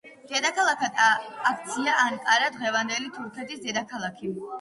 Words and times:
დედაქალაქად 0.29 1.01
აქცია 1.49 1.93
ანკარა, 2.05 2.47
დღევანდელი 2.55 3.13
თურქეთის 3.19 3.61
დედაქალაქი. 3.67 4.33